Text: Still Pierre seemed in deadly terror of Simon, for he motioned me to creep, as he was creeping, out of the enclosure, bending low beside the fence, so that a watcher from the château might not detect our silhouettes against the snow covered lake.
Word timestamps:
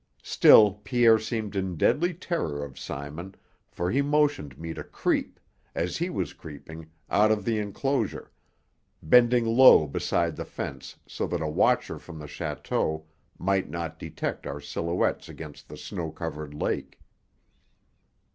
Still 0.23 0.73
Pierre 0.83 1.19
seemed 1.19 1.55
in 1.55 1.77
deadly 1.77 2.11
terror 2.15 2.65
of 2.65 2.79
Simon, 2.79 3.35
for 3.69 3.91
he 3.91 4.01
motioned 4.01 4.57
me 4.57 4.73
to 4.73 4.83
creep, 4.83 5.39
as 5.75 5.97
he 5.97 6.09
was 6.09 6.33
creeping, 6.33 6.89
out 7.07 7.29
of 7.31 7.45
the 7.45 7.59
enclosure, 7.59 8.31
bending 9.03 9.45
low 9.45 9.85
beside 9.85 10.35
the 10.37 10.43
fence, 10.43 10.95
so 11.05 11.27
that 11.27 11.39
a 11.43 11.47
watcher 11.47 11.99
from 11.99 12.17
the 12.17 12.25
château 12.25 13.03
might 13.37 13.69
not 13.69 13.99
detect 13.99 14.47
our 14.47 14.59
silhouettes 14.59 15.29
against 15.29 15.69
the 15.69 15.77
snow 15.77 16.09
covered 16.09 16.55
lake. 16.55 16.99